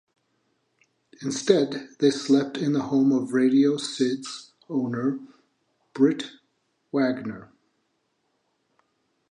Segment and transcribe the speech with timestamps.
[1.21, 5.19] Instead they slept in the home of Radio Syd's owner,
[5.93, 6.31] Britt
[6.91, 7.51] Wagner.